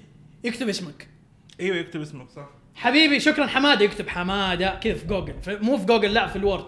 [0.43, 1.07] يكتب اسمك.
[1.59, 2.49] إيوه يكتب اسمك صح.
[2.75, 3.47] حبيبي شكرا.
[3.47, 5.35] حمادة يكتب حمادة كذا في جوجل.
[5.47, 6.65] مو في جوجل لا في ال Word.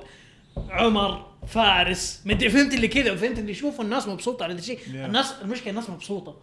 [0.69, 4.77] عمر فارس مدري فهمت اللي كذا فهمت اللي يشوفوا الناس مبسوطة على هذا الشيء.
[4.77, 4.89] Yeah.
[4.89, 6.35] الناس المشكلة الناس مبسوطة.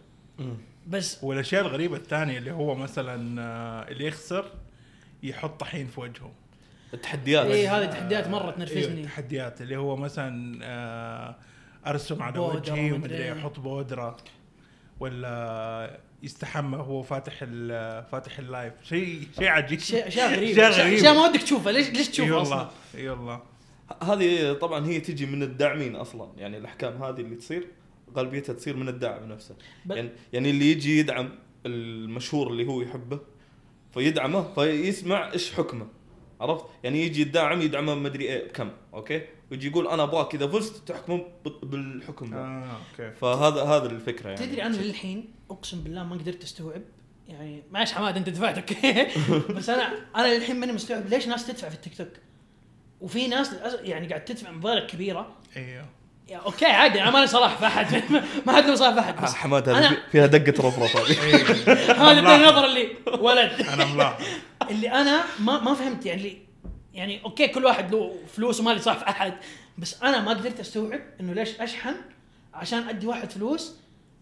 [0.89, 4.53] بس والأشياء الغريبة الثانية اللي هو مثلا آه، اللي يخسر
[5.23, 6.33] يحط طحين في وجهه.
[6.95, 7.47] التحديات.
[7.47, 9.03] إيه هذه تحديات مرة تنرفزني.
[9.05, 9.61] تحديات.
[9.63, 11.37] اللي هو مثلا آه،
[11.87, 13.33] أرسم على وجهي ومدري إيه.
[13.39, 14.17] أحط بودرة.
[15.01, 18.73] ولا يستحمى وهو فاتح ال- فاتح اللايف.
[18.83, 19.79] شيء شيء عجيب.
[19.79, 23.43] غريبه اشياء اشياء غريبه أشياء ما ودك تشوفها ليش ليش إي والله أصلا؟ إي والله.
[24.03, 26.29] هذه طبعا هي تجي من الداعمين أصلا.
[26.37, 27.67] يعني الأحكام هذه اللي تصير.
[28.17, 29.57] غالبيتها تصير من الداعم نفسه.
[29.91, 31.31] يعني يعني اللي يجي يدعم
[31.67, 33.21] المشهور اللي هو يحبه
[33.95, 35.87] فيدعمه فيسمع إيش حكمه.
[36.41, 40.89] عرفت؟ يعني يجي الداعم يدعمه مدري إيه بكم أوكي؟ ويجي يقول أنا أبغاك إذا فزت
[40.89, 42.27] تحكمه ب- بالحكم.
[42.31, 43.13] ذا آه أوكي.
[43.17, 44.47] فهذا هذا الفكرة يعني.
[44.47, 46.83] تدري أنا للحين أقسم بالله ما قدرت أستوعب
[47.29, 49.07] يعني معلش حماد أنت دفعت أوكي
[49.57, 52.09] بس أنا أنا للحين ماني مستوعب ليش ناس تدفع في التيك توك.
[53.01, 53.51] وفي ناس
[53.83, 55.37] يعني قاعد تدفع مبالغ كبيرة.
[55.57, 55.87] إيوه.
[56.37, 58.03] أوكي عادي أنا ماني صلاح في احد
[58.47, 61.17] ما حد له صلاح في احد بس حماد أنا- هذه في- فيها دقة رفرف هذه.
[62.11, 62.89] اداني نظرة اللي
[63.19, 63.53] ولد.
[63.75, 64.25] أنا ملاحظ.
[64.71, 66.39] اللي أنا ما ما فهمت يعني اللي
[66.95, 69.35] يعني أوكي كل واحد له فلوس وما لي صاحب احد
[69.79, 71.95] بس أنا ما قدرت أستوعب إنه ليش أشحن
[72.55, 73.77] عشان أدي واحد فلوس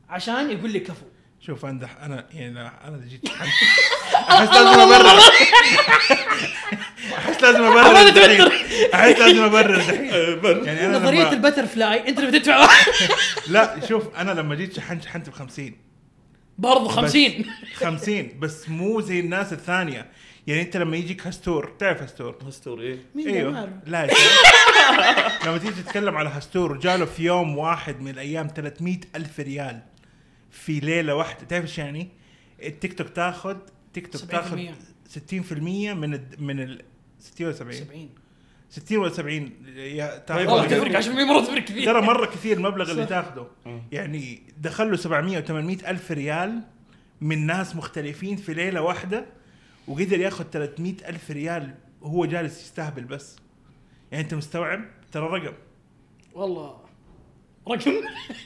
[0.09, 1.07] عشان يقول لي كفو.
[1.47, 3.49] شوف أنا أنا يعني لا، أنا جيت شحنت
[4.15, 5.19] أحس لازم أبرر.
[7.19, 8.09] أحس لازم أبرر.
[8.09, 8.53] أتوتر.
[8.95, 12.69] أحس لازم أبرر الدحين يعني أنا نظرية لما ال butterfly أنت اللي بتدفع.
[13.49, 15.73] لا شوف أنا لما جيت شحنت شحنت ب 50
[16.59, 20.07] برضه 50 50 بس مو زي الناس الثانية.
[20.47, 22.99] يعني أنت لما يجيك هستور تعرف هستور هستوري إيه.
[23.15, 23.71] مين أيوه أعرف.
[23.87, 24.07] لا.
[25.47, 29.83] لما تيجي تتكلم على هستور جاله في يوم واحد من الأيام 300 ألف ريال.
[30.57, 31.45] في ليلة واحدة.
[31.47, 32.09] تعرف إيش يعني؟
[32.63, 33.57] التيك توك تاخذ
[33.93, 34.59] تيك توك 70% تاخذ
[35.09, 35.53] 60%
[35.95, 36.83] من الد- من ال
[37.21, 38.09] 60 ولا 70 70
[38.71, 41.85] 60 ولا 70 يا تاخذ والله تفرق 10% مرة تفرق كثير.
[41.85, 43.07] ترى مرة كثير المبلغ اللي.
[43.07, 43.83] تاخذه مم.
[43.93, 46.61] يعني دخل له 700 و800 ألف ريال
[47.21, 49.27] من ناس مختلفين في ليلة واحدة
[49.89, 53.37] وقدر ياخذ 300 ألف ريال وهو جالس يستهبل بس.
[54.13, 55.55] يعني انت مستوعب؟ ترى رقم.
[56.35, 56.86] والله.
[57.69, 57.93] رقم؟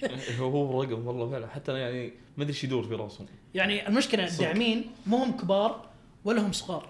[0.41, 1.47] هو رقم والله فعلا.
[1.47, 3.27] حتى أنا يعني ما أدري إيش يدور في راسهم.
[3.55, 4.27] يعني المشكلة.
[4.29, 5.89] الداعمين مو هم كبار
[6.25, 6.89] ولا هم صغار.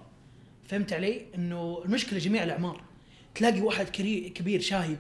[0.68, 2.80] فهمت علي؟ إنه المشكلة جميع الأعمار.
[3.34, 4.98] تلاقي واحد كري- كبير شايب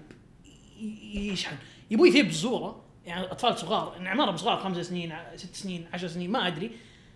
[1.14, 1.56] يشحن.
[1.90, 6.30] يبوي يثيب الزوره يعني أطفال صغار إن أعمارهم صغار خمس سنين ست سنين عشر سنين
[6.30, 6.70] ما أدري.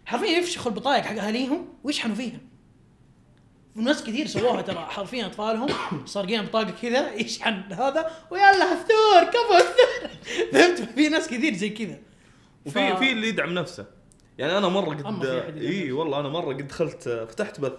[0.06, 2.38] حرفيا يفشخوا البطايق حق أهاليهم ويشحنوا فيها.
[3.76, 5.66] وناس كثير سووها ترى حرفيا أطفالهم
[6.06, 10.10] صارقين بطاقه كذا يشحن هذا ويلا هفتور كفو هفتور
[10.52, 11.98] فهمت؟ في ناس كثير زي كذا.
[12.66, 13.86] وفي ف- في اللي يدعم نفسه.
[14.38, 15.26] يعني أنا مرة قد
[15.58, 15.92] إي.
[15.92, 17.72] والله أنا مرة قد دخلت فتحت بث.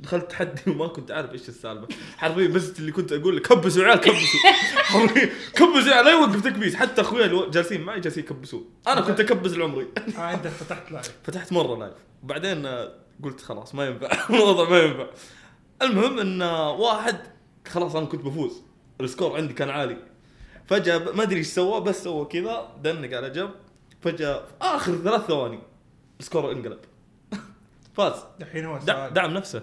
[0.00, 1.88] دخلت تحدي وما كنت عارف إيش السالفة.
[2.16, 4.40] حرفيا بس اللي كنت أقول لك كبسوا يا عيال كبسوا.
[4.92, 6.74] حرفيا كبسوا يا عيال لا يوقف تكبيس.
[6.74, 8.70] حتى أخويا اللي جالسين معي جالسين يكبسون.
[8.88, 9.86] أنا كنت أكبس لعمري
[10.18, 11.92] آه أنت فتحت live فتحت مرة live
[12.22, 14.08] بعدين آه، قلت خلاص ما ينفع.
[14.36, 15.06] الوضع ما ينفع.
[15.82, 16.42] المهم إن
[16.80, 17.18] واحد
[17.68, 18.62] خلاص أنا كنت بفوز.
[19.00, 19.96] ال score عندي كان عالي.
[20.66, 23.50] فجأة ما أدري إيش سوى بس سوى كذا دنق على جنب.
[24.00, 25.58] فجأة في آخر ثلاث ثواني
[26.20, 26.78] ال score انقلب.
[27.96, 28.24] فاز.
[28.40, 29.14] دحين هو دع- سؤال.
[29.14, 29.62] دعم نفسه.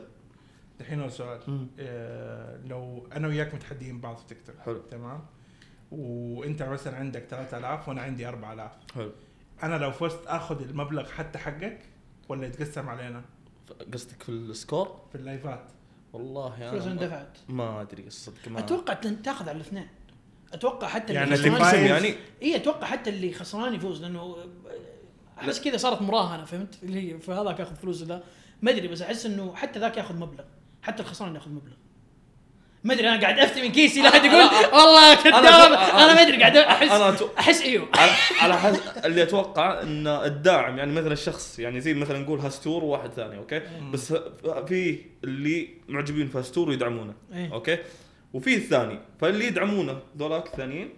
[0.79, 1.39] دحين هو سؤال.
[1.47, 1.67] مم.
[1.79, 4.55] آه لو أنا وياك متحدين بعض في تيك توك.
[4.65, 4.81] حلو.
[4.91, 5.25] تمام؟
[5.91, 9.11] وأنت مثلا عندك 3000 وأنا عندي 4000 حلو.
[9.63, 11.79] أنا لو فزت آخذ المبلغ حتى حقك
[12.29, 13.21] ولا يتقسم علينا؟
[13.93, 15.63] قصدك في ال score؟ في ال live ات.
[16.13, 19.87] والله فلوس أنا ما- اندفعت ما أدري الصدق ما أتوقع تاخذ على الاثنين.
[20.53, 22.03] أتوقع حتى يعني اللي خسران فايز- يفوز.
[22.03, 24.35] يعني؟ إي أتوقع حتى اللي خسران يفوز لأنه
[25.39, 28.23] أحس كذا صارت مراهنة فهمت؟ اللي هي فهذاك ياخذ فلوس ذا.
[28.61, 30.43] ما أدري بس أحس إنه حتى ذاك ياخذ مبلغ.
[30.81, 31.73] حتى الخسران ياخذ مبلغ.
[32.83, 34.43] ما أدري أنا قاعد أفتي من كيسي لا احد يقول
[34.73, 37.87] والله كذاب أنا- أنا ما أدري قاعد احس أنا أحس إيوه.
[38.41, 43.09] على حسب اللي أتوقع إن الداعم يعني مثلا الشخص يعني زي مثلا نقول هاستور وواحد
[43.11, 43.61] ثاني أوكي؟
[43.93, 44.13] بس
[44.67, 47.53] في اللي معجبين في هاستور ويدعمونه إيه.
[47.53, 47.77] أوكي؟
[48.33, 50.89] وفي الثاني فاللي يدعمونه ذولاك الثانيين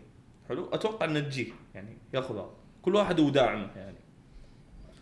[0.49, 2.49] حلو؟ أتوقع إنه تجيه يعني ياخذ هذا.
[2.81, 3.97] كل واحد وداعمه يعني.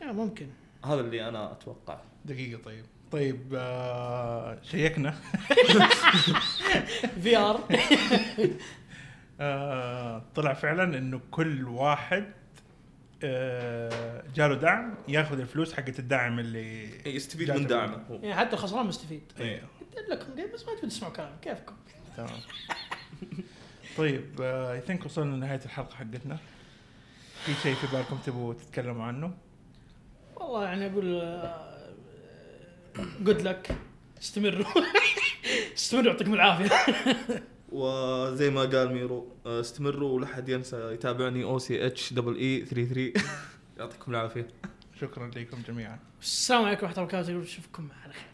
[0.01, 0.47] آه، ممكن.
[0.85, 1.97] هذا اللي أنا أتوقع.
[2.25, 2.85] دقيقة طيب.
[3.13, 5.11] طيب آه شيكنا.
[7.23, 7.59] في ار
[9.39, 12.31] آه طلع فعلا إنه كل واحد
[13.23, 17.59] آه جاله دعم ياخذ الفلوس حقت الدعم اللي يستفيد جاته.
[17.59, 18.03] من دعمه.
[18.09, 18.15] هو.
[18.15, 19.21] يعني حتى الخسران مستفيد.
[19.39, 19.61] أيوه
[19.97, 21.75] قلت لكم بس ما تبي تسمعوا كلام كيفكم؟
[22.17, 22.29] تمام.
[23.97, 26.37] طيب I think وصلنا لنهاية الحلقة حقتنا.
[27.45, 29.33] في شيء في بالكم تبغوا تتكلموا عنه؟
[30.35, 31.21] والله يعني أقول
[33.21, 33.75] good luck
[34.21, 34.65] استمروا.
[35.77, 36.69] استمروا يعطيكم العافية.
[37.71, 43.13] وزي ما قال ميرو آه، استمروا ولا حد ينسى يتابعني أو CH double A 33
[43.77, 44.47] يعطيكم العافية.
[45.01, 45.99] شكرا لكم جميعا.
[46.21, 47.33] السلام عليكم ورحمة الله وبركاته.
[47.33, 48.32] نشوفكم على خير.